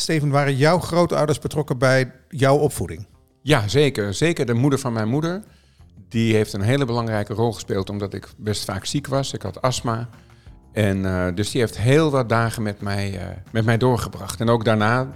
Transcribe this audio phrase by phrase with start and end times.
[0.00, 3.06] Steven, waren jouw grootouders betrokken bij jouw opvoeding?
[3.42, 4.14] Ja, zeker.
[4.14, 5.42] Zeker de moeder van mijn moeder.
[6.08, 9.32] Die heeft een hele belangrijke rol gespeeld omdat ik best vaak ziek was.
[9.32, 10.08] Ik had astma.
[10.72, 14.40] En uh, dus die heeft heel wat dagen met mij, uh, met mij doorgebracht.
[14.40, 15.08] En ook daarna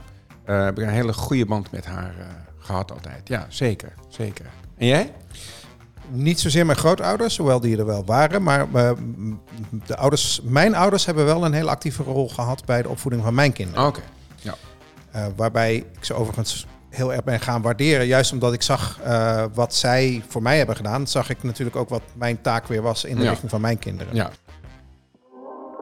[0.46, 2.14] uh, heb ik een hele goede band met haar
[2.58, 3.28] gehad altijd.
[3.28, 3.92] Ja, zeker.
[4.08, 4.46] zeker.
[4.76, 5.12] En jij?
[6.08, 8.42] Niet zozeer mijn grootouders, hoewel die er wel waren.
[8.42, 8.66] Maar
[9.86, 13.34] de ouders, mijn ouders hebben wel een hele actieve rol gehad bij de opvoeding van
[13.34, 13.86] mijn kinderen.
[13.86, 14.00] Oké.
[14.40, 14.54] Ja.
[15.36, 18.06] Waarbij ik ze overigens heel erg ben gaan waarderen.
[18.06, 21.88] Juist omdat ik zag uh, wat zij voor mij hebben gedaan, zag ik natuurlijk ook
[21.88, 23.28] wat mijn taak weer was in de Ja.
[23.30, 24.14] richting van mijn kinderen.
[24.14, 24.30] Ja.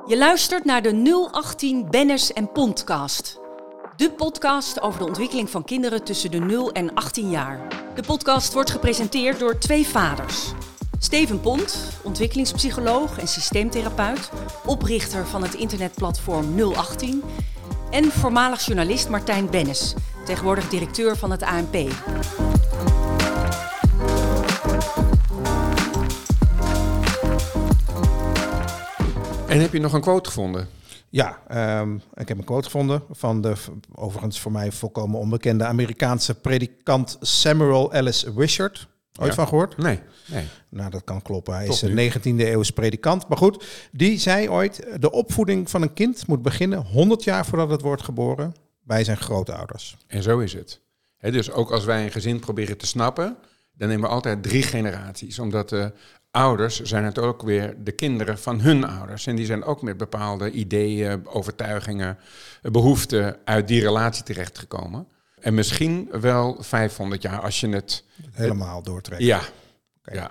[0.06, 3.40] Je luistert naar de 018 Benners en Pondcast.
[3.96, 7.58] De podcast over de ontwikkeling van kinderen tussen de 0 en 18 jaar.
[7.94, 10.52] De podcast wordt gepresenteerd door twee vaders.
[10.98, 14.30] Steven Pont, ontwikkelingspsycholoog en systeemtherapeut,
[14.64, 17.22] oprichter van het internetplatform 018.
[17.92, 21.74] En voormalig journalist Martijn Bennis, tegenwoordig directeur van het ANP.
[29.48, 30.68] En heb je nog een quote gevonden?
[31.08, 33.54] Ja, ehm, ik heb een quote gevonden van de
[33.94, 38.88] overigens voor mij volkomen onbekende Amerikaanse predikant Samuel Ellis Wishart.
[39.20, 39.34] Ooit Ja.
[39.34, 39.76] van gehoord?
[39.76, 40.00] Nee.
[40.26, 40.44] nee.
[40.68, 41.54] Nou, dat kan kloppen.
[41.54, 42.10] Hij is een nu.
[42.10, 43.28] 19e eeuwse predikant.
[43.28, 47.70] Maar goed, die zei ooit: de opvoeding van een kind moet beginnen 100 jaar voordat
[47.70, 49.96] het wordt geboren bij zijn grootouders.
[50.06, 50.80] En zo is het.
[51.20, 53.36] Dus ook als wij een gezin proberen te snappen,
[53.72, 55.38] dan nemen we altijd drie generaties.
[55.38, 55.92] Omdat de
[56.30, 59.26] ouders zijn het ook weer de kinderen van hun ouders.
[59.26, 62.18] En die zijn ook met bepaalde ideeën, overtuigingen,
[62.62, 65.06] behoeften uit die relatie terechtgekomen.
[65.42, 68.04] En misschien wel 500 jaar als je het...
[68.32, 69.26] Helemaal doortrekken.
[69.26, 69.40] Ja,
[70.12, 70.30] ja,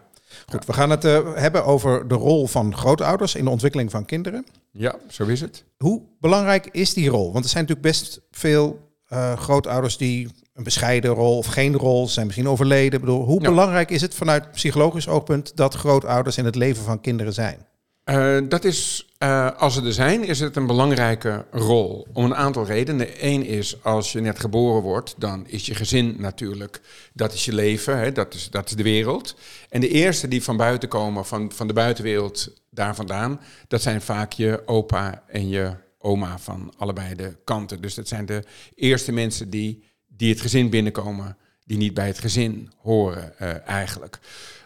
[0.50, 4.06] Goed, we gaan het eh, hebben over de rol van grootouders in de ontwikkeling van
[4.06, 4.46] kinderen.
[4.72, 5.64] ja, zo is het.
[5.78, 7.32] Hoe belangrijk is die rol?
[7.32, 12.08] Want er zijn natuurlijk best veel eh, grootouders die een bescheiden rol of geen rol
[12.08, 12.94] zijn, misschien overleden.
[13.00, 13.50] Ik bedoel, hoe Ja.
[13.50, 17.66] belangrijk is het vanuit psychologisch oogpunt dat grootouders in het leven van kinderen zijn?
[18.04, 22.08] Eh, dat is, eh, als ze er zijn, is het een belangrijke rol.
[22.14, 23.26] Om een aantal redenen.
[23.26, 26.82] Eén is, als je net geboren wordt, dan is je gezin natuurlijk,
[27.14, 29.36] dat is je leven, hè, dat, is, dat is de wereld.
[29.70, 34.02] En de eerste die van buiten komen, van, van de buitenwereld daar vandaan, dat zijn
[34.02, 37.82] vaak je opa en je oma van allebei de kanten.
[37.82, 38.44] Dus dat zijn de
[38.76, 44.20] eerste mensen die, die het gezin binnenkomen, die niet bij het gezin horen eh, eigenlijk.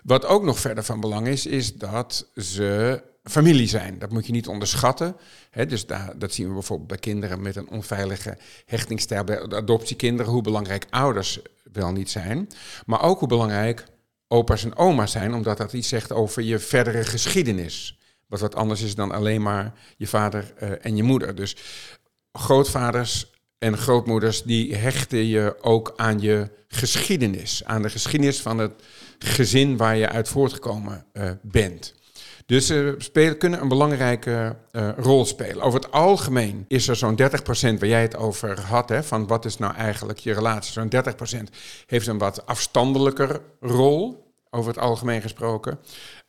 [0.03, 3.99] Wat ook nog verder van belang is, is dat ze familie zijn.
[3.99, 5.15] Dat moet je niet onderschatten.
[5.67, 10.31] Dus daar, dat zien we bijvoorbeeld bij kinderen met een onveilige hechtingsstijl, bij de adoptiekinderen,
[10.31, 11.39] hoe belangrijk ouders
[11.73, 12.49] wel niet zijn.
[12.85, 13.85] Maar ook hoe belangrijk
[14.27, 17.97] opa's en oma's zijn, omdat dat iets zegt over je verdere geschiedenis.
[18.27, 21.35] Wat wat anders is dan alleen maar je vader eh, en je moeder.
[21.35, 21.55] Dus
[22.31, 27.63] grootvaders en grootmoeders, die hechten je ook aan je geschiedenis.
[27.63, 28.71] Aan de geschiedenis van het
[29.19, 31.93] gezin waar je uit voortgekomen eh, bent.
[32.45, 35.63] Dus ze spelen, kunnen een belangrijke eh, rol spelen.
[35.63, 37.25] Over het algemeen is er zo'n 30%
[37.79, 40.71] waar jij het over had, hè, van wat is nou eigenlijk je relatie.
[40.71, 41.49] Zo'n 30%
[41.85, 45.79] heeft een wat afstandelijker rol, over het algemeen gesproken.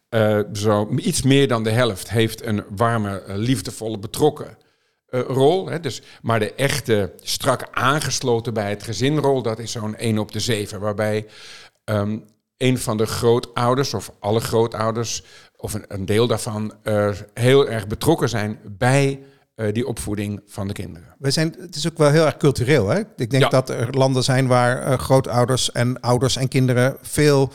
[0.08, 4.58] Eh, zo iets meer dan de helft heeft een warme, eh, liefdevolle, betrokken
[5.06, 5.68] eh, rol.
[5.68, 10.32] Hè, dus, maar de echte strak aangesloten bij het gezinrol, dat is zo'n 1 op
[10.32, 10.80] de 7.
[10.80, 11.26] Waarbij
[11.84, 12.18] ehm,
[12.56, 15.22] een van de grootouders of alle grootouders
[15.66, 19.20] of een, een deel daarvan eh, heel erg betrokken zijn bij
[19.54, 21.14] eh, die opvoeding van de kinderen.
[21.18, 22.88] We zijn, het is ook wel heel erg cultureel.
[22.88, 22.98] Hè?
[23.16, 23.48] Ik denk Ja.
[23.48, 27.52] dat er landen zijn waar eh, grootouders en ouders en kinderen veel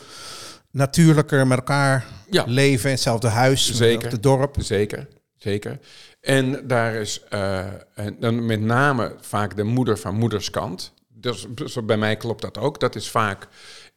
[0.70, 2.44] natuurlijker met elkaar Ja.
[2.46, 4.04] leven in hetzelfde huis, Zeker.
[4.06, 4.56] op het dorp.
[4.58, 5.78] Zeker, zeker.
[6.20, 7.58] En daar is eh,
[7.94, 10.92] en dan met name vaak de moeder van moederskant.
[11.08, 12.80] Dus zo bij mij klopt dat ook.
[12.80, 13.48] Dat is vaak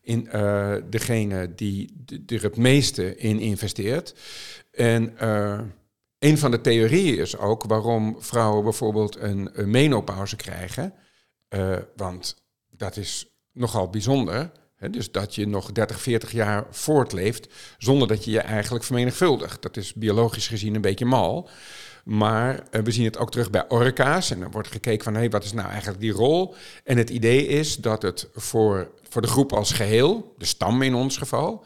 [0.05, 4.15] in, eh, degene die er het meeste in investeert.
[4.71, 5.59] En eh,
[6.19, 10.93] een van de theorieën is ook waarom vrouwen bijvoorbeeld een, menopauze krijgen.
[11.47, 12.35] Eh, want
[12.69, 14.51] dat is nogal bijzonder.
[14.75, 14.89] Hè?
[14.89, 19.61] Dus dat je nog 30, 40 jaar voortleeft zonder dat je je eigenlijk vermenigvuldigt.
[19.61, 21.49] Dat is biologisch gezien een beetje mal.
[22.05, 24.31] Maar we zien het ook terug bij orka's.
[24.31, 26.55] En er wordt gekeken van, hé, wat is nou eigenlijk die rol?
[26.83, 30.95] En het idee is dat het voor, voor de groep als geheel, de stam in
[30.95, 31.65] ons geval,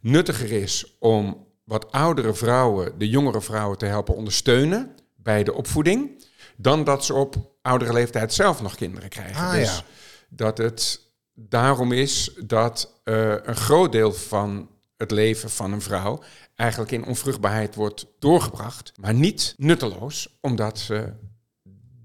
[0.00, 6.24] nuttiger is om wat oudere vrouwen, de jongere vrouwen te helpen ondersteunen bij de opvoeding,
[6.56, 9.44] dan dat ze op oudere leeftijd zelf nog kinderen krijgen.
[9.44, 9.82] Ah, dus ja.
[10.28, 11.00] dat het
[11.34, 16.22] daarom is dat eh, een groot deel van het leven van een vrouw
[16.54, 21.12] eigenlijk in onvruchtbaarheid wordt doorgebracht, maar niet nutteloos, omdat ze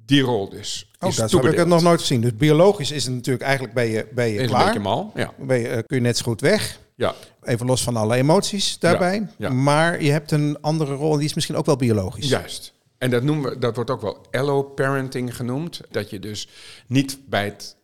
[0.10, 0.90] die rol dus.
[1.00, 2.22] Oh, dat heb ik het nog nooit gezien.
[2.22, 4.66] Dus biologisch is het natuurlijk eigenlijk ben je, ben je een klaar.
[4.66, 5.34] beetje mal, ja.
[5.38, 6.80] Ben je, eh, kun je net zo goed weg.
[6.96, 7.16] ja.
[7.44, 9.28] Even los van alle emoties daarbij.
[9.38, 9.50] ja.
[9.50, 12.30] Maar je hebt een andere rol en die is misschien ook wel biologisch.
[12.30, 12.74] Juist.
[12.98, 15.82] En dat, noemen we, dat wordt ook wel allo-parenting genoemd.
[15.92, 16.48] Dat je dus
[16.88, 17.76] niet bij het,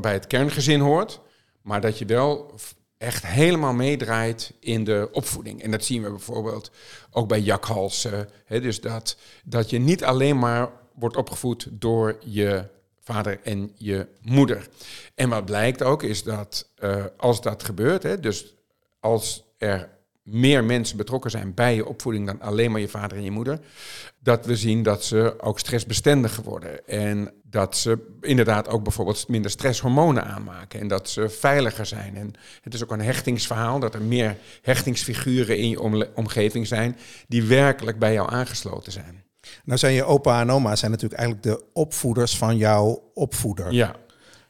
[0.00, 1.20] bij het kerngezin hoort,
[1.62, 2.54] maar dat je wel
[2.98, 5.62] echt helemaal meedraait in de opvoeding.
[5.62, 6.70] En dat zien we bijvoorbeeld
[7.10, 8.28] ook bij jakhalsen.
[8.44, 12.64] Hè, dus dat, dat je niet alleen maar wordt opgevoed door je
[13.00, 14.68] vader en je moeder.
[15.14, 18.54] En wat blijkt ook is dat eh, als dat gebeurt, hè, dus
[19.00, 19.88] als er
[20.22, 23.60] meer mensen betrokken zijn bij je opvoeding dan alleen maar je vader en je moeder,
[24.18, 26.86] dat we zien dat ze ook stressbestendiger worden.
[26.86, 30.80] En dat ze inderdaad ook bijvoorbeeld minder stresshormonen aanmaken.
[30.80, 32.16] En dat ze veiliger zijn.
[32.16, 36.96] En het is ook een hechtingsverhaal dat er meer hechtingsfiguren in je omgeving zijn
[37.28, 39.23] die werkelijk bij jou aangesloten zijn.
[39.64, 43.72] Nou zijn je opa en oma zijn natuurlijk eigenlijk de opvoeders van jouw opvoeder.
[43.72, 43.94] Ja,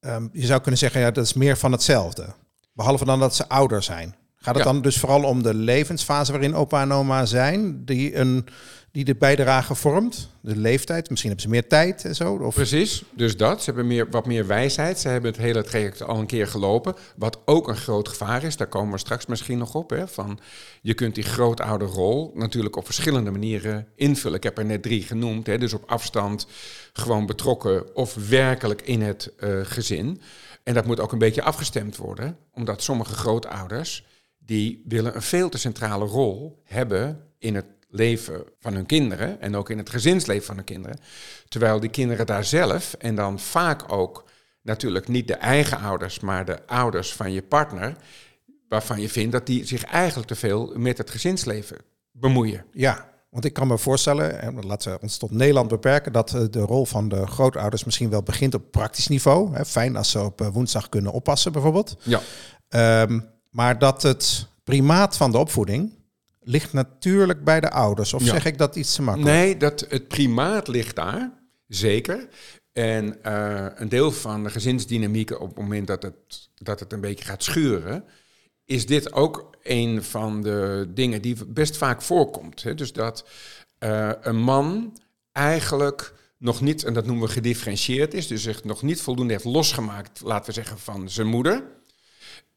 [0.01, 2.27] Ehm, je zou kunnen zeggen, ja, dat is meer van hetzelfde.
[2.73, 4.15] Behalve dan dat ze ouder zijn.
[4.37, 4.73] Gaat het Ja.
[4.73, 8.47] dan dus vooral om de levensfase waarin opa en oma zijn, die, een,
[8.95, 10.29] die de bijdrage vormt?
[10.41, 12.35] De leeftijd, misschien hebben ze meer tijd en zo?
[12.35, 13.03] Of, precies.
[13.11, 13.59] Dus dat.
[13.59, 14.99] Ze hebben meer, wat meer wijsheid.
[14.99, 16.95] Ze hebben het hele traject al een keer gelopen.
[17.17, 18.57] Wat ook een groot gevaar is.
[18.57, 19.91] Daar komen we straks misschien nog op.
[19.91, 20.39] Hè, van,
[20.83, 24.37] je kunt die grootouderrol natuurlijk op verschillende manieren invullen.
[24.37, 25.47] Ik heb er net drie genoemd.
[25.47, 26.47] Hè, dus op afstand,
[26.93, 30.21] gewoon betrokken of werkelijk in het eh, gezin.
[30.63, 32.37] En dat moet ook een beetje afgestemd worden.
[32.53, 34.05] Omdat sommige grootouders...
[34.39, 39.57] die willen een veel te centrale rol hebben in het leven van hun kinderen en
[39.57, 40.99] ook in het gezinsleven van hun kinderen.
[41.49, 44.25] Terwijl die kinderen daar zelf en dan vaak ook
[44.63, 47.97] natuurlijk niet de eigen ouders, maar de ouders van je partner,
[48.69, 51.77] waarvan je vindt dat die zich eigenlijk te veel met het gezinsleven
[52.13, 52.65] bemoeien.
[52.73, 56.43] Ja, want ik kan me voorstellen, en laten we ons tot Nederland beperken, dat eh,
[56.51, 59.65] de rol van de grootouders misschien wel begint op praktisch niveau.
[59.65, 61.97] Fijn als ze op eh, woensdag kunnen oppassen bijvoorbeeld.
[62.03, 62.21] Ja,
[62.75, 63.21] Ehm,
[63.51, 65.93] maar dat het primaat van de opvoeding
[66.45, 68.15] ligt natuurlijk bij de ouders.
[68.15, 68.31] Of Ja.
[68.33, 69.37] zeg ik dat iets te makkelijk?
[69.37, 71.33] nee, dat het primaat ligt daar,
[71.69, 72.29] zeker.
[72.73, 77.01] En eh, een deel van de gezinsdynamieken op het moment dat het, dat het een
[77.01, 78.05] beetje gaat schuren,
[78.65, 82.63] is dit ook een van de dingen die best vaak voorkomt.
[82.63, 82.75] Hè?
[82.75, 83.25] Dus dat
[83.79, 84.99] eh, een man
[85.33, 89.45] eigenlijk nog niet, en dat noemen we gedifferentieerd is, dus zich nog niet voldoende heeft
[89.45, 91.65] losgemaakt, laten we zeggen, van zijn moeder.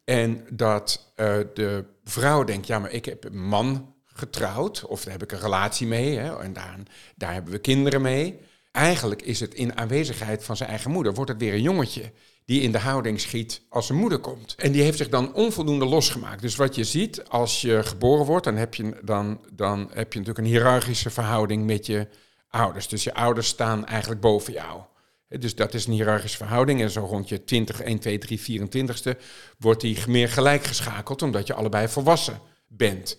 [0.10, 5.12] En dat eh, de vrouw denkt, ja, maar ik heb een man getrouwd, of daar
[5.12, 6.78] heb ik een relatie mee, hè, en daar,
[7.16, 8.40] daar hebben we kinderen mee.
[8.72, 12.12] Eigenlijk is het in aanwezigheid van zijn eigen moeder, wordt het weer een jongetje
[12.46, 14.56] die in de houding schiet als zijn moeder komt.
[14.58, 16.42] En die heeft zich dan onvoldoende losgemaakt.
[16.42, 20.20] Dus wat je ziet als je geboren wordt, dan heb je, dan, dan heb je
[20.20, 22.08] natuurlijk een hiërarchische verhouding met je
[22.50, 22.88] ouders.
[22.88, 24.82] Dus je ouders staan eigenlijk boven jou.
[25.30, 26.82] Dus dat is een hiërarchische verhouding.
[26.82, 29.20] En zo rond je 20, 1, 2, 3, 24ste
[29.58, 33.18] wordt die meer gelijk geschakeld, omdat je allebei volwassen bent.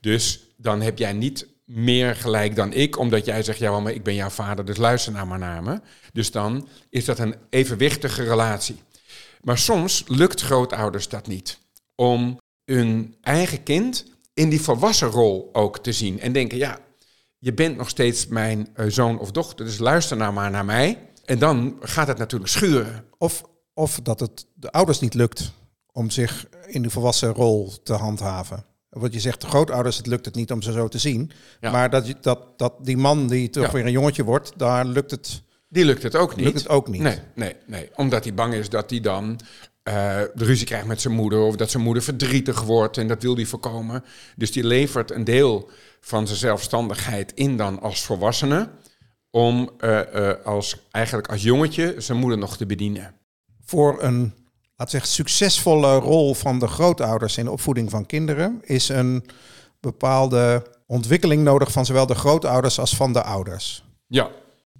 [0.00, 4.02] Dus dan heb jij niet meer gelijk dan ik, omdat jij zegt, ja, maar ik
[4.02, 5.80] ben jouw vader, dus luister nou naar me.
[6.12, 8.76] Dus dan is dat een evenwichtige relatie.
[9.40, 11.58] Maar soms lukt grootouders dat niet.
[11.94, 16.20] Om hun eigen kind in die volwassen rol ook te zien.
[16.20, 16.78] En denken, ja,
[17.38, 20.98] je bent nog steeds mijn eh, zoon of dochter, dus luister nou maar naar mij.
[21.24, 23.04] En dan gaat het natuurlijk schuren.
[23.18, 23.42] Of,
[23.74, 25.52] of dat het de ouders niet lukt
[25.92, 28.64] om zich in de volwassen rol te handhaven.
[28.88, 31.30] Wat je zegt, de grootouders, het lukt het niet om ze zo te zien.
[31.60, 31.70] Ja.
[31.70, 33.72] Maar dat, je- dat, dat die man die toch Ja.
[33.72, 36.44] weer een jongetje wordt, daar lukt het, Die lukt het ook niet.
[36.44, 37.00] lukt het ook niet.
[37.02, 37.90] Nee, nee, nee.
[37.96, 39.40] Omdat hij bang is dat hij dan
[39.82, 39.94] eh,
[40.34, 41.40] de ruzie krijgt met zijn moeder.
[41.40, 42.96] Of dat zijn moeder verdrietig wordt.
[42.98, 44.04] En dat wil hij voorkomen.
[44.36, 48.68] Dus die levert een deel van zijn zelfstandigheid in dan als volwassene.
[49.34, 53.14] Om eh, eh, als, eigenlijk als jongetje zijn moeder nog te bedienen.
[53.64, 54.34] Voor een,
[54.76, 59.24] we zeggen, succesvolle rol van de grootouders in de opvoeding van kinderen is een
[59.80, 63.84] bepaalde ontwikkeling nodig van zowel de grootouders als van de ouders.
[64.06, 64.30] Ja,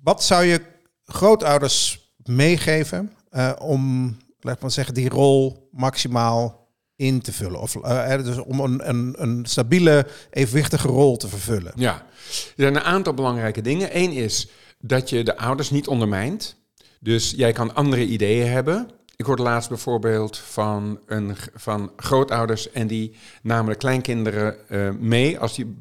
[0.03, 0.61] Wat zou je
[1.05, 6.62] grootouders meegeven eh, om, laat maar zeggen, die rol maximaal
[7.03, 7.61] in te vullen?
[7.61, 11.73] Of eh, dus om een, een, een stabiele, evenwichtige rol te vervullen.
[11.75, 13.97] Ja, er zijn een aantal belangrijke dingen.
[13.97, 16.57] Eén is dat je de ouders niet ondermijnt.
[17.01, 18.89] Dus jij kan andere ideeën hebben.
[19.17, 25.39] Ik hoorde laatst bijvoorbeeld van, een, van grootouders en die namen de kleinkinderen eh, mee
[25.39, 25.77] als die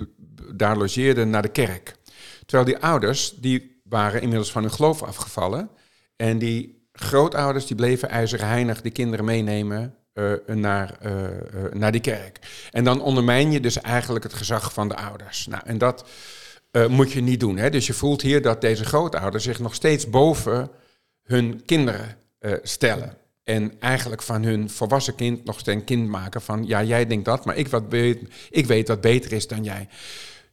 [0.54, 1.96] daar logeerden naar de kerk.
[2.46, 5.70] Terwijl die ouders, die waren inmiddels van hun geloof afgevallen.
[6.16, 9.96] En die grootouders, die bleven ijzerheinig de kinderen meenemen
[10.46, 12.40] naar, eh, eh, naar die kerk.
[12.72, 15.48] En dan ondermijn je dus eigenlijk het gezag van de ouders.
[15.48, 16.06] Nou, en dat
[16.72, 17.58] eh, moet je niet doen.
[17.58, 17.70] Hè?
[17.70, 20.70] Dus je voelt hier dat deze grootouders zich nog steeds boven
[21.24, 23.18] hun kinderen eh, stellen.
[23.44, 26.68] En eigenlijk van hun volwassen kind nog steeds een kind maken van...
[26.68, 29.88] ja, jij denkt dat, maar ik, wat weet, ik weet wat beter is dan jij.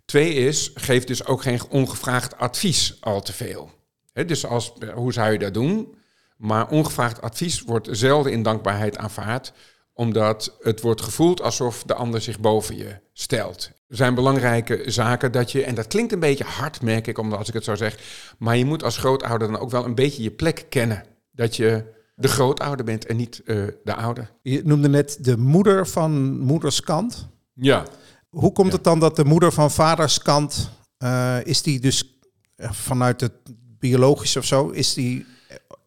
[0.05, 3.71] Twee is, geef dus ook geen ongevraagd advies al te veel.
[4.13, 5.95] Dus als, hoe zou je dat doen?
[6.39, 9.53] Maar ongevraagd advies wordt zelden in dankbaarheid aanvaard
[9.99, 13.71] omdat het wordt gevoeld alsof de ander zich boven je stelt.
[13.89, 17.39] Er zijn belangrijke zaken dat je, en dat klinkt een beetje hard, merk ik, omdat
[17.39, 17.99] als ik het zo zeg,
[18.39, 21.05] maar je moet als grootouder dan ook wel een beetje je plek kennen.
[21.33, 24.31] Dat je de grootouder bent en niet uh, de ouder.
[24.43, 27.29] Je noemde net de moeder van moederskant.
[27.53, 27.85] Ja.
[28.29, 32.19] Hoe komt het dan dat de moeder van vaderskant, uh, is die dus
[32.59, 33.33] vanuit het
[33.79, 35.27] biologisch of zo, is die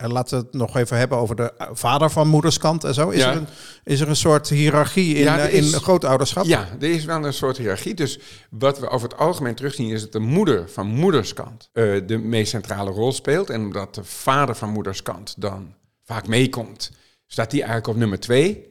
[0.01, 3.10] en laten we het nog even hebben over de vader van moederskant en zo.
[3.10, 3.48] Is, er, een,
[3.84, 6.46] is er een soort hiërarchie in, ja, uh, in grootouderschap?
[6.46, 7.93] Ja, er is wel een soort hiërarchie.
[7.93, 12.17] Dus wat we over het algemeen terugzien is dat de moeder van moederskant uh, de
[12.17, 13.50] meest centrale rol speelt.
[13.50, 16.91] En omdat de vader van moederskant dan vaak meekomt,
[17.27, 18.70] staat die eigenlijk op nummer twee.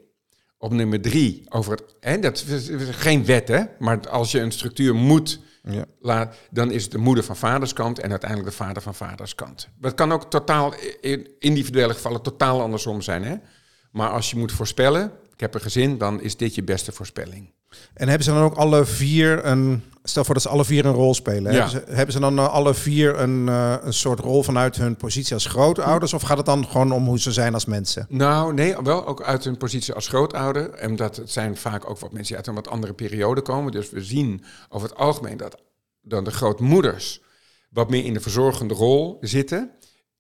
[0.58, 1.82] Op nummer drie over het...
[2.00, 3.62] Hè, dat is geen wet, hè.
[3.78, 5.84] Maar als je een structuur moet ja.
[6.00, 9.68] Laat, dan is het de moeder van vaderskant en uiteindelijk de vader van vaderskant.
[9.80, 13.24] Het kan ook totaal, in individuele gevallen totaal andersom zijn.
[13.24, 13.36] Hè?
[13.92, 17.52] Maar als je moet voorspellen, ik heb een gezin, dan is dit je beste voorspelling.
[17.94, 19.82] En hebben ze dan ook alle vier een.
[20.02, 21.52] Stel voor dat ze alle vier een rol spelen.
[21.52, 21.58] Ja.
[21.58, 24.96] Hebben, ze, hebben, ze, dan uh, alle vier een, uh, een soort rol vanuit hun
[24.96, 26.12] positie als grootouders?
[26.12, 28.06] Of gaat het dan gewoon om hoe ze zijn als mensen?
[28.08, 30.70] Nou, nee, wel ook uit hun positie als grootouder.
[30.70, 33.72] En dat het zijn vaak ook wat mensen die uit een wat andere periode komen.
[33.72, 35.56] Dus we zien over het algemeen dat
[36.02, 37.20] dan de grootmoeders
[37.70, 39.70] wat meer in de verzorgende rol zitten.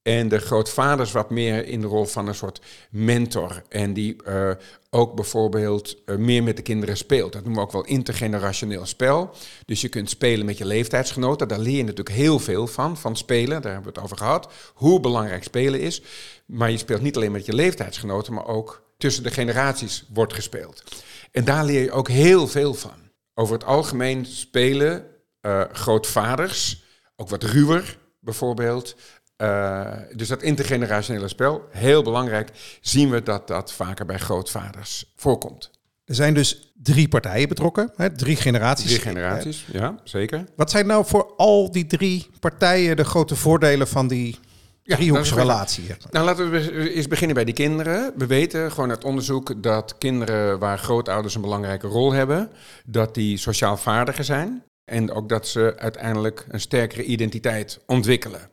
[0.02, 3.62] En de grootvaders wat meer in de rol van een soort mentor.
[3.68, 4.50] En die uh,
[4.90, 7.32] ook bijvoorbeeld uh, meer met de kinderen speelt.
[7.32, 9.30] Dat noemen we ook wel intergenerationeel spel.
[9.66, 11.48] Dus je kunt spelen met je leeftijdsgenoten.
[11.48, 13.62] Daar leer je natuurlijk heel veel van, van spelen.
[13.62, 14.52] Daar hebben we het over gehad.
[14.74, 16.02] Hoe belangrijk spelen is.
[16.46, 20.82] Maar je speelt niet alleen met je leeftijdsgenoten, maar ook tussen de generaties wordt gespeeld.
[21.30, 23.10] En daar leer je ook heel veel van.
[23.34, 25.06] Over het algemeen spelen
[25.42, 26.84] uh, grootvaders,
[27.16, 28.96] ook wat ruwer bijvoorbeeld,
[29.40, 35.70] uh, dus dat intergenerationele spel, heel belangrijk, zien we dat dat vaker bij grootvaders voorkomt.
[36.04, 38.14] Er zijn dus drie partijen betrokken, hè?
[38.14, 38.86] drie generaties.
[38.86, 40.44] Drie generaties, ja, zeker.
[40.56, 44.38] Wat zijn nou voor al die drie partijen de grote voordelen van die
[44.82, 45.84] driehoeksrelatie?
[45.86, 48.12] Ja, nou, laten we eens beginnen bij die kinderen.
[48.16, 52.50] We weten gewoon uit onderzoek dat kinderen waar grootouders een belangrijke rol hebben,
[52.86, 54.64] dat die sociaal vaardiger zijn.
[54.84, 58.50] En ook dat ze uiteindelijk een sterkere identiteit ontwikkelen.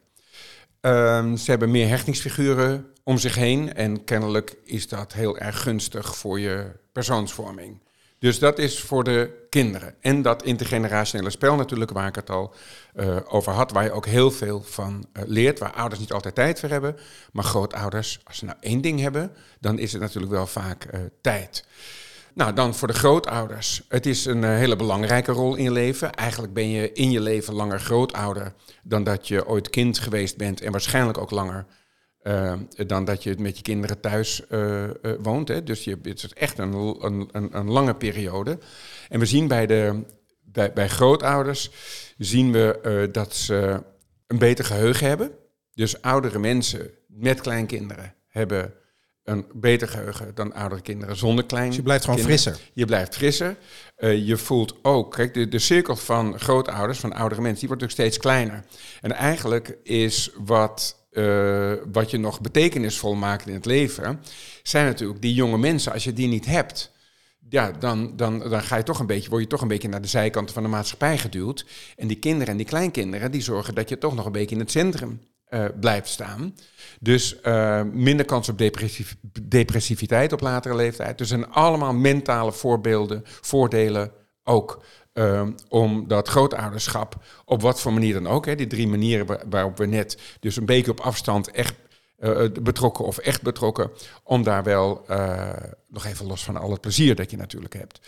[0.82, 6.16] Ehm, ze hebben meer hechtingsfiguren om zich heen en kennelijk is dat heel erg gunstig
[6.16, 7.80] voor je persoonsvorming.
[8.20, 9.96] Dus dat is voor de kinderen.
[10.00, 12.54] En dat intergenerationele spel natuurlijk, waar ik het al
[12.96, 16.36] uh, over had, waar je ook heel veel van uh, leert, waar ouders niet altijd
[16.36, 16.98] tijd voor hebben.
[17.32, 21.00] Maar grootouders, als ze nou één ding hebben, dan is het natuurlijk wel vaak uh,
[21.22, 21.66] tijd.
[22.38, 23.82] Nou, dan voor de grootouders.
[23.88, 26.14] Het is een uh, hele belangrijke rol in je leven.
[26.14, 28.54] Eigenlijk ben je in je leven langer grootouder
[28.84, 30.62] dan dat je ooit kind geweest bent.
[30.62, 31.66] En waarschijnlijk ook langer
[32.24, 32.54] uh,
[32.88, 34.84] dan dat je met je kinderen thuis uh,
[35.20, 35.48] woont.
[35.48, 35.64] Hè.
[35.64, 38.58] Dus je, het is echt een, een, een, een, lange periode.
[39.10, 40.04] En we zien bij, de,
[40.44, 41.70] bij, bij grootouders
[42.18, 43.84] zien we dat ze
[44.28, 45.32] een beter geheugen hebben.
[45.74, 48.74] Dus oudere mensen met kleinkinderen hebben
[49.28, 51.68] een beter geheugen dan oudere kinderen zonder klein.
[51.68, 52.60] Dus je blijft gewoon frisser.
[52.74, 53.58] Je blijft frisser.
[53.98, 57.84] Uh, je voelt ook, kijk, de, de cirkel van grootouders, van oudere mensen, die wordt
[57.84, 58.64] ook steeds kleiner.
[59.02, 64.20] En eigenlijk is wat, uh, wat je nog betekenisvol maakt in het leven,
[64.64, 65.92] zijn natuurlijk die jonge mensen.
[65.94, 66.92] Als je die niet hebt,
[67.50, 70.02] ja, dan, dan, dan ga je toch een beetje, word je toch een beetje naar
[70.02, 71.66] de zijkanten van de maatschappij geduwd.
[71.96, 74.62] En die kinderen en die kleinkinderen, die zorgen dat je toch nog een beetje in
[74.62, 76.56] het centrum uh, blijft staan.
[77.00, 78.62] Dus uh, minder kans op
[79.42, 81.18] depressiviteit op latere leeftijd.
[81.18, 84.12] Dus zijn allemaal mentale voorbeelden, voordelen
[84.44, 84.84] ook.
[85.14, 89.78] Uh, om dat grootouderschap op wat voor manier dan ook, hè, die drie manieren waarop
[89.78, 91.76] we net dus een beetje op afstand echt
[92.62, 93.92] betrokken of echt betrokken,
[94.24, 95.06] om daar wel
[95.88, 98.00] nog even los van al het plezier dat je natuurlijk hebt.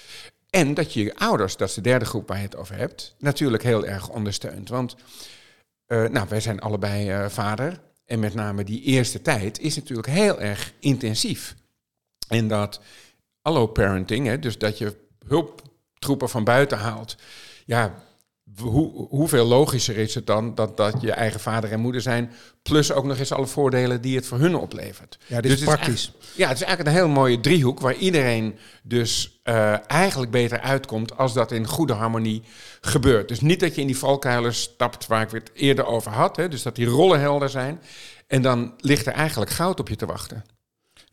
[0.49, 3.15] En dat je je ouders, dat is de derde groep waar je het over hebt,
[3.19, 4.69] natuurlijk heel erg ondersteunt.
[4.69, 4.95] Want
[5.89, 7.79] uh, nou, wij zijn allebei vader.
[8.05, 11.55] En met name die eerste tijd is natuurlijk heel erg intensief.
[12.27, 12.81] En dat
[13.41, 14.95] allo parenting, hè, dus dat je
[15.27, 17.17] hulptroepen van buiten haalt.
[17.65, 18.03] Ja,
[18.61, 22.31] hoe, hoeveel logischer is het dan dat, dat je eigen vader en moeder zijn,
[22.63, 25.17] plus ook nog eens alle voordelen die het voor hun oplevert.
[25.27, 26.11] Ja, dit is Dus het praktisch.
[26.35, 31.17] ja, het is eigenlijk een heel mooie driehoek waar iedereen dus eh, eigenlijk beter uitkomt
[31.17, 32.43] als dat in goede harmonie
[32.81, 33.27] gebeurt.
[33.27, 36.47] Dus niet dat je in die valkuilen stapt waar ik het eerder over had, hè,
[36.47, 37.81] dus dat die rollen helder zijn.
[38.27, 40.43] En dan ligt er eigenlijk goud op je te wachten.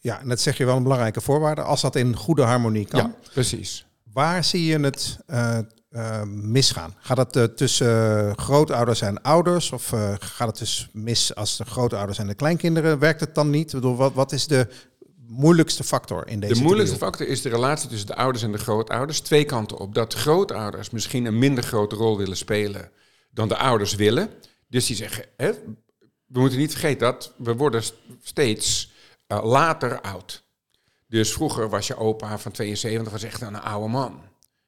[0.00, 1.62] Ja, en dat zeg je wel een belangrijke voorwaarde.
[1.62, 3.00] Als dat in goede harmonie kan.
[3.00, 3.84] Ja, precies.
[4.12, 5.58] Waar zie je het eh,
[5.96, 6.94] eh, misgaan?
[6.98, 9.72] Gaat het eh, tussen eh, grootouders en ouders?
[9.72, 12.98] Of gaat het dus mis als de grootouders en de kleinkinderen?
[12.98, 13.66] Werkt het dan niet?
[13.66, 14.68] Ik bedoel, wat, wat is de
[15.26, 17.16] moeilijkste factor in deze De moeilijkste driehoek?
[17.18, 19.20] factor is de relatie tussen de ouders en de grootouders.
[19.20, 19.94] Twee kanten op.
[19.94, 22.90] Dat grootouders misschien een minder grote rol willen spelen
[23.30, 24.28] dan de ouders willen.
[24.68, 25.52] Dus die zeggen, hè,
[26.26, 28.92] we moeten niet vergeten dat we worden st- steeds
[29.26, 30.44] later oud.
[31.08, 34.20] Dus vroeger was je opa van 72 was echt een oude man.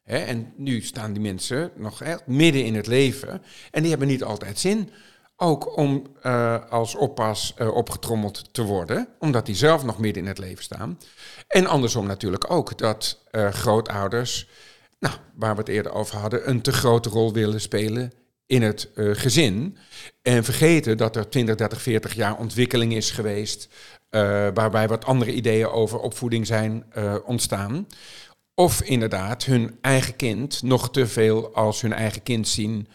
[0.08, 3.42] Hè, en nu staan die mensen nog midden in het leven.
[3.70, 4.90] En die hebben niet altijd zin
[5.40, 10.28] ook om eh, als oppas eh, opgetrommeld te worden, omdat die zelf nog midden in
[10.28, 10.98] het leven staan.
[11.48, 14.48] En andersom natuurlijk ook, dat eh, grootouders,
[14.98, 18.12] nou, waar we het eerder over hadden, een te grote rol willen spelen
[18.46, 19.76] in het gezin.
[20.22, 23.68] En vergeten dat er 20, 30, 40 jaar ontwikkeling is geweest,
[24.54, 26.84] waarbij wat andere ideeën over opvoeding zijn
[27.24, 27.86] ontstaan.
[28.58, 32.88] Of inderdaad hun eigen kind nog te veel als hun eigen kind zien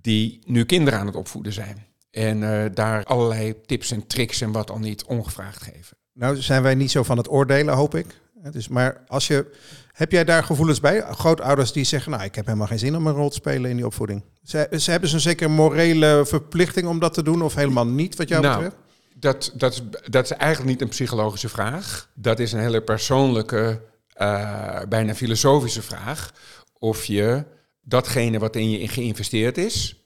[0.00, 1.86] die nu kinderen aan het opvoeden zijn.
[2.10, 5.96] En eh, daar allerlei tips en tricks en wat al niet ongevraagd geven.
[6.12, 8.06] Nou zijn wij niet zo van het oordelen, hoop ik.
[8.50, 9.46] Dus, maar als je,
[9.92, 11.00] heb jij daar gevoelens bij?
[11.00, 13.76] Grootouders die zeggen, nou, ik heb helemaal geen zin om een rol te spelen in
[13.76, 14.22] die opvoeding.
[14.42, 18.16] Ze, ze hebben ze een zeker morele verplichting om dat te doen of helemaal niet,
[18.16, 18.82] wat jou Nou, betreft?
[19.14, 22.10] Dat, dat, dat is eigenlijk niet een psychologische vraag.
[22.14, 23.80] Dat is een hele persoonlijke,
[24.16, 26.32] eh, bijna filosofische vraag.
[26.78, 27.44] Of je
[27.80, 30.04] datgene wat in je geïnvesteerd is,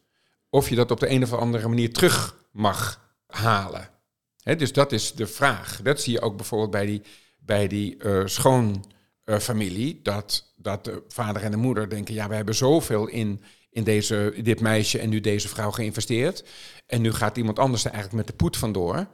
[0.49, 3.91] of je dat op de een of andere manier terug mag halen.
[4.43, 5.81] Dus dat is de vraag.
[5.83, 7.03] Dat zie je ook bijvoorbeeld bij die,
[7.39, 10.01] bij die eh, schoonfamilie.
[10.03, 14.35] dat, dat de vader en de moeder denken, ja, we hebben zoveel in, in deze,
[14.43, 16.45] dit meisje en nu deze vrouw geïnvesteerd.
[16.87, 19.07] En nu gaat iemand anders er eigenlijk met de poet vandoor.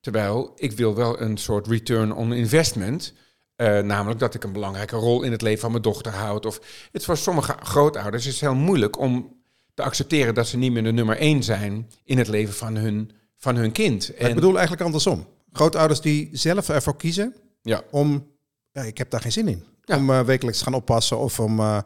[0.00, 3.14] Terwijl ik wil wel een soort return on investment.
[3.62, 6.46] Eh, namelijk dat ik een belangrijke rol in het leven van mijn dochter houd.
[6.46, 6.60] Of
[6.92, 9.36] het voor sommige grootouders is het heel moeilijk om
[9.74, 13.10] te accepteren dat ze niet meer de nummer één zijn in het leven van hun,
[13.36, 14.10] van hun kind.
[14.18, 15.26] Maar Ik bedoel eigenlijk andersom.
[15.52, 18.26] Grootouders die zelf ervoor kiezen ja, om,
[18.72, 19.64] ja, ik heb daar geen zin in.
[19.84, 19.96] Ja.
[19.96, 21.60] Om eh, wekelijks te gaan oppassen of om...
[21.60, 21.78] eh,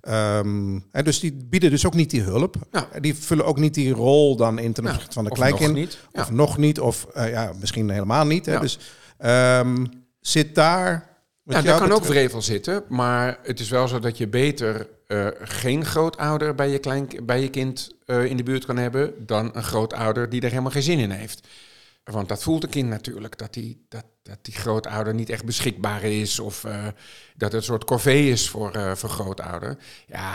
[0.00, 2.56] ehm, en dus die bieden dus ook niet die hulp.
[2.72, 2.88] Ja.
[3.00, 5.70] Die vullen ook niet die rol dan in ten opzichte van de of kleinkind.
[5.70, 5.98] nog niet.
[6.12, 8.46] Of nog niet, of ja, misschien helemaal niet.
[8.46, 8.60] Hè.
[8.60, 8.78] Dus
[9.18, 9.84] ehm,
[10.20, 11.12] zit daar...
[11.44, 15.26] Ja, daar kan ook wrevel zitten, maar het is wel zo dat je beter eh,
[15.38, 19.50] geen grootouder bij je, klein, bij je kind eh, in de buurt kan hebben dan
[19.54, 21.48] een grootouder die er helemaal geen zin in heeft.
[22.04, 26.02] Want dat voelt een kind natuurlijk, dat die, dat, dat die grootouder niet echt beschikbaar
[26.02, 26.84] is of eh,
[27.36, 29.76] dat het een soort corvée is voor, voor grootouder.
[30.06, 30.34] Ja,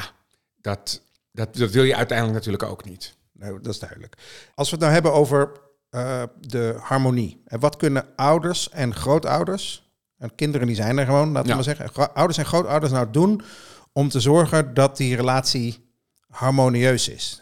[0.55, 3.15] dat, dat, dat wil je uiteindelijk natuurlijk ook niet.
[3.31, 4.15] Nee, dat is duidelijk.
[4.55, 5.51] Als we het nou hebben over
[6.39, 7.41] de harmonie.
[7.45, 9.88] En wat kunnen ouders en grootouders,
[10.19, 13.41] en kinderen die zijn er gewoon, laten we maar zeggen, ouders en grootouders nou doen
[13.93, 15.91] om te zorgen dat die relatie
[16.27, 17.41] harmonieus is?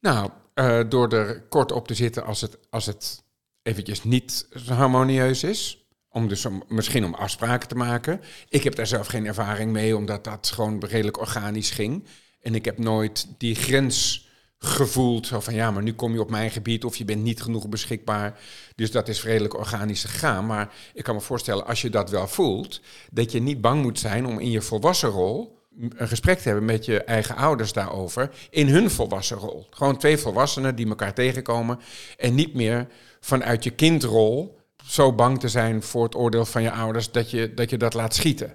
[0.00, 3.24] Nou, eh, door er kort op te zitten als het, als het
[3.62, 5.80] eventjes niet harmonieus is.
[6.08, 8.20] Om dus om, misschien om afspraken te maken.
[8.48, 12.06] Ik heb daar zelf geen ervaring mee, omdat dat gewoon redelijk organisch ging.
[12.40, 14.25] En ik heb nooit die grens
[14.58, 15.26] gevoeld.
[15.26, 18.38] Van ja, maar nu kom je op mijn gebied of je bent niet genoeg beschikbaar.
[18.74, 20.46] Dus dat is redelijk organisch gegaan.
[20.46, 23.98] Maar ik kan me voorstellen, als je dat wel voelt, dat je niet bang moet
[23.98, 25.54] zijn om in je volwassen rol
[25.96, 29.66] een gesprek te hebben met je eigen ouders daarover in hun volwassen rol.
[29.70, 31.80] Gewoon twee volwassenen die elkaar tegenkomen
[32.16, 32.86] en niet meer
[33.20, 37.54] vanuit je kindrol zo bang te zijn voor het oordeel van je ouders dat je
[37.54, 38.54] dat, je dat laat schieten.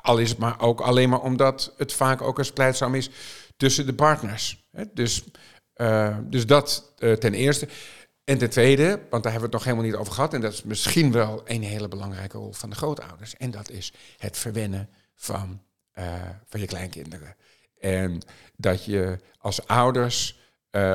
[0.00, 3.10] Al is het maar ook alleen maar omdat het vaak ook eens pleitzaam is
[3.58, 4.66] tussen de partners.
[4.94, 5.24] Dus,
[5.72, 7.68] eh, dus dat eh, ten eerste.
[8.24, 10.52] En ten tweede, want daar hebben we het nog helemaal niet over gehad, en dat
[10.52, 13.36] is misschien wel een hele belangrijke rol van de grootouders.
[13.36, 16.12] En dat is het verwennen van, eh,
[16.46, 17.36] van je kleinkinderen.
[17.78, 18.20] En
[18.56, 20.36] dat je als ouders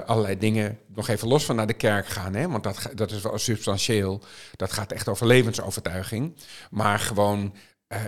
[0.06, 2.34] allerlei dingen nog even los van naar de kerk gaan.
[2.34, 2.48] Hè?
[2.48, 4.22] Want dat, dat is wel substantieel.
[4.56, 6.36] Dat gaat echt over levensovertuiging.
[6.70, 7.56] Maar gewoon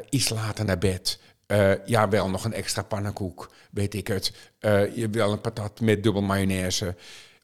[0.09, 1.19] iets later naar bed.
[1.47, 4.33] Eh, ja, wel nog een extra pannenkoek, weet ik het.
[4.59, 6.95] Eh, je wil een patat met dubbel mayonaise.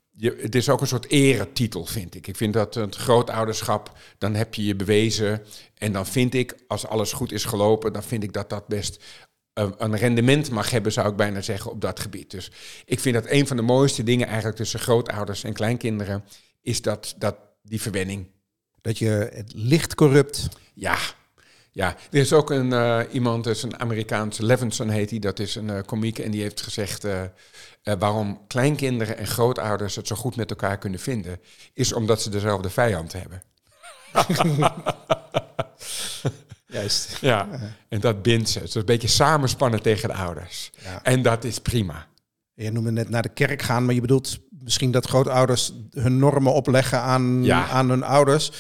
[0.10, 2.28] Je, het is ook een soort eretitel, vind ik.
[2.28, 5.42] Ik vind dat het grootouderschap, dan heb je je bewezen.
[5.78, 9.04] En dan vind ik, als alles goed is gelopen, dan vind ik dat dat best
[9.54, 12.32] een, een rendement mag hebben, zou ik bijna zeggen, op dat gebied.
[12.32, 12.52] Dus
[12.86, 16.24] ik vind dat een van de mooiste dingen eigenlijk tussen grootouders en kleinkinderen
[16.62, 18.28] is dat, dat die verwenning.
[18.82, 20.48] Dat je het licht corrupt.
[20.74, 20.98] Ja,
[21.72, 25.56] ja, er is ook een, uh, iemand, dus een Amerikaanse, Levinson heet hij, dat is
[25.56, 27.22] een uh, komiek en die heeft gezegd uh,
[28.00, 31.40] waarom kleinkinderen en grootouders het zo goed met elkaar kunnen vinden,
[31.74, 33.44] is omdat ze dezelfde vijand hebben.
[36.66, 37.18] Juist.
[37.22, 37.48] Ja,
[37.90, 38.60] en dat bindt ze.
[38.60, 40.72] Dus een beetje samenspannen tegen de ouders.
[40.84, 41.04] Ja.
[41.04, 42.08] En dat is prima.
[42.54, 46.54] Je noemde net naar de kerk gaan, maar je bedoelt misschien dat grootouders hun normen
[46.54, 47.68] opleggen aan, Ja.
[47.68, 48.52] aan hun ouders.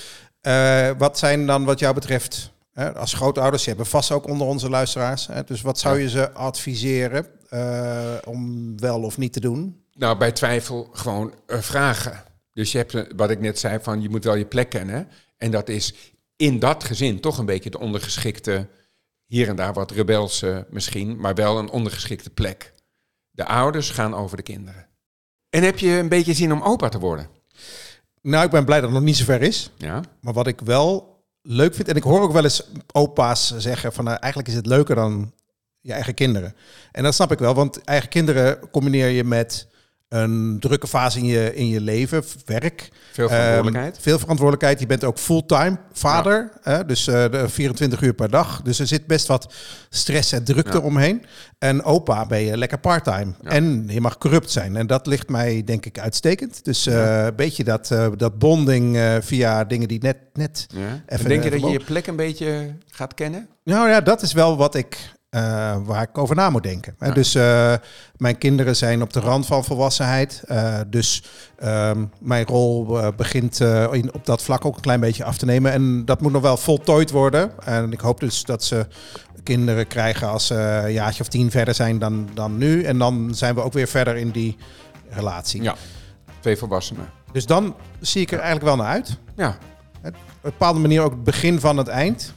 [0.41, 4.69] Eh, wat zijn dan wat jou betreft, hè, als grootouders, hebben vast ook onder onze
[4.69, 9.83] luisteraars, hè, dus wat zou je ze adviseren eh, om wel of niet te doen?
[9.93, 12.23] Nou, bij twijfel gewoon eh, vragen.
[12.53, 15.07] Dus je hebt, eh, wat ik net zei, van je moet wel je plek kennen.
[15.37, 15.93] En dat is
[16.35, 18.67] in dat gezin toch een beetje de ondergeschikte,
[19.25, 22.73] hier en daar wat rebelse misschien, maar wel een ondergeschikte plek.
[23.31, 24.87] De ouders gaan over de kinderen.
[25.49, 27.27] En heb je een beetje zin om opa te worden?
[28.21, 29.71] Nou, ik ben blij dat het nog niet zover is.
[29.77, 31.10] Ja, Maar wat ik wel
[31.41, 34.65] leuk vind, en ik hoor ook wel eens opa's zeggen van nou, eigenlijk is het
[34.65, 35.33] leuker dan
[35.79, 36.55] je eigen kinderen.
[36.91, 39.67] En dat snap ik wel, want eigen kinderen combineer je met
[40.11, 42.89] een drukke fase in je, in je leven, werk.
[43.11, 43.93] veel verantwoordelijkheid.
[43.93, 44.79] Ehm, veel verantwoordelijkheid.
[44.79, 48.61] Je bent ook fulltime vader, hè, dus eh, de 24 uur per dag.
[48.61, 49.53] Dus er zit best wat
[49.89, 50.83] stress en drukte Ja.
[50.83, 51.25] omheen.
[51.59, 53.33] En opa ben je lekker parttime.
[53.41, 53.49] Ja.
[53.49, 54.75] En je mag corrupt zijn.
[54.75, 56.65] En dat ligt mij denk ik uitstekend.
[56.65, 60.17] Dus eh, een beetje dat, eh, dat bonding via dingen die net...
[60.33, 60.67] net.
[60.75, 63.47] En even, denk je dat je je plek een beetje gaat kennen?
[63.63, 64.97] nou ja, dat is wel wat ik,
[65.31, 66.95] eh, waar ik over na moet denken.
[66.99, 67.11] Ja.
[67.11, 67.73] Dus eh,
[68.17, 70.43] mijn kinderen zijn op de rand van volwassenheid.
[70.47, 71.23] Eh, dus
[71.57, 73.59] ehm, mijn rol begint
[73.91, 75.71] in, op dat vlak ook een klein beetje af te nemen.
[75.71, 77.51] En dat moet nog wel voltooid worden.
[77.63, 78.87] En ik hoop dus dat ze
[79.43, 82.83] kinderen krijgen als ze een jaartje of tien verder zijn dan, dan nu.
[82.83, 84.57] En dan zijn we ook weer verder in die
[85.09, 85.61] relatie.
[85.61, 85.75] Ja,
[86.39, 87.09] twee volwassenen.
[87.31, 89.17] Dus dan zie ik er eigenlijk wel naar uit.
[89.35, 89.57] Ja,
[90.03, 92.33] op een bepaalde manier ook het begin van het eind.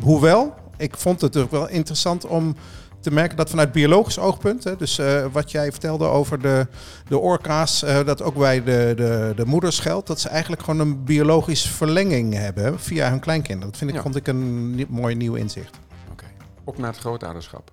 [0.00, 2.56] Hoewel, ik vond het ook wel interessant om
[3.00, 6.66] te merken dat vanuit biologisch oogpunt, hè, dus eh, wat jij vertelde over de,
[7.08, 10.80] de orka's, eh, dat ook bij de, de, de moeders geldt, dat ze eigenlijk gewoon
[10.80, 13.68] een biologisch verlenging hebben via hun kleinkinderen.
[13.70, 14.02] Dat vind ik, Ja.
[14.02, 15.78] vond ik een mooi nieuw inzicht.
[16.12, 16.24] oké.
[16.64, 17.70] Op naar het grootouderschap.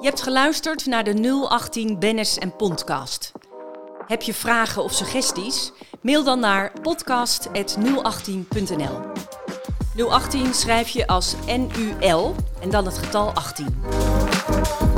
[0.00, 3.32] Je hebt geluisterd naar de 018 Bennis en Podcast.
[4.06, 5.72] Heb je vragen of suggesties?
[6.00, 9.00] Mail dan naar podcast.018.nl
[9.96, 14.91] 018 schrijf je als NUL en dan het getal 18.